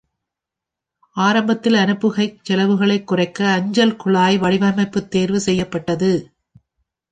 ஆரம்பத்தில், 1.17 1.73
அனுப்புகைச் 1.73 2.39
செலவுகளைக் 2.41 3.07
குறைக்க 3.07 3.49
அஞ்சல் 3.49 3.95
குழாய் 3.95 4.37
வடிவமைப்பு 4.37 5.07
தேர்வு 5.07 5.39
செய்யப்பட்டது. 5.39 6.11